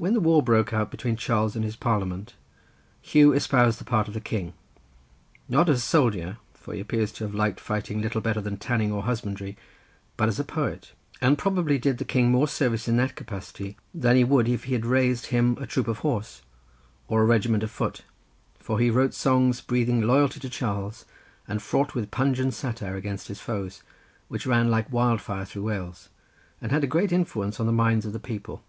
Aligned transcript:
When 0.00 0.14
the 0.14 0.20
war 0.20 0.44
broke 0.44 0.72
out 0.72 0.92
between 0.92 1.16
Charles 1.16 1.56
and 1.56 1.64
his 1.64 1.74
parliament, 1.74 2.34
Huw 3.02 3.34
espoused 3.34 3.80
the 3.80 3.84
part 3.84 4.06
of 4.06 4.14
the 4.14 4.20
king, 4.20 4.52
not 5.48 5.68
as 5.68 5.78
a 5.78 5.80
soldier, 5.80 6.38
for 6.54 6.72
he 6.72 6.78
appears 6.78 7.10
to 7.14 7.24
have 7.24 7.34
liked 7.34 7.58
fighting 7.58 8.00
little 8.00 8.20
better 8.20 8.40
than 8.40 8.58
tanning 8.58 8.92
or 8.92 9.02
husbandry, 9.02 9.56
but 10.16 10.28
as 10.28 10.38
a 10.38 10.44
poet, 10.44 10.92
and 11.20 11.36
probably 11.36 11.80
did 11.80 11.98
the 11.98 12.04
king 12.04 12.30
more 12.30 12.46
service 12.46 12.86
in 12.86 12.96
that 12.98 13.16
capacity, 13.16 13.76
than 13.92 14.14
he 14.14 14.22
would 14.22 14.48
if 14.48 14.62
he 14.66 14.74
had 14.74 14.86
raised 14.86 15.26
him 15.34 15.56
a 15.60 15.66
troop 15.66 15.88
of 15.88 15.98
horse, 15.98 16.42
or 17.08 17.20
a 17.22 17.26
regiment 17.26 17.64
of 17.64 17.70
foot, 17.72 18.04
for 18.60 18.78
he 18.78 18.90
wrote 18.90 19.14
songs 19.14 19.60
breathing 19.60 20.02
loyalty 20.02 20.38
to 20.38 20.48
Charles, 20.48 21.06
and 21.48 21.60
fraught 21.60 21.96
with 21.96 22.12
pungent 22.12 22.54
satire 22.54 22.94
against 22.94 23.26
his 23.26 23.40
foes, 23.40 23.82
which 24.28 24.46
ran 24.46 24.70
like 24.70 24.92
wild 24.92 25.20
fire 25.20 25.44
through 25.44 25.64
Wales, 25.64 26.08
and 26.60 26.70
had 26.70 26.84
a 26.84 26.86
great 26.86 27.10
influence 27.10 27.58
on 27.58 27.66
the 27.66 27.72
minds 27.72 28.06
of 28.06 28.12
the 28.12 28.20
people. 28.20 28.62